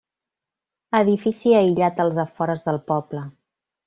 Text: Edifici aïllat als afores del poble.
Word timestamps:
Edifici 0.99 1.53
aïllat 1.57 2.01
als 2.05 2.17
afores 2.27 2.65
del 2.71 2.81
poble. 2.93 3.23